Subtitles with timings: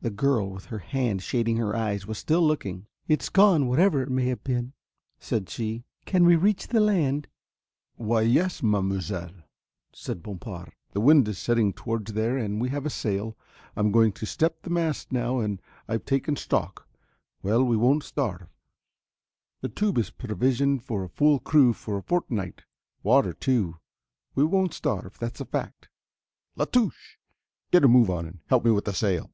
[0.00, 2.88] The girl with her hand shading her eyes was still looking.
[3.08, 4.74] "It's gone, whatever it may have been,"
[5.18, 7.26] said she, "can we reach the land?"
[7.96, 9.44] "Why, yes, mademoiselle,"
[9.94, 13.34] said Bompard, "the wind is setting towards there and we have a sail,
[13.74, 16.86] I am going to step the mast now when I've taken stock
[17.42, 18.50] well, we won't starve.
[19.62, 22.64] The tube is provisioned for a full crew for a fortnight,
[23.02, 23.78] water too,
[24.34, 25.88] we won't starve, that's a fact.
[26.56, 27.16] La Touche,
[27.70, 29.30] get a move on and help me with the sail."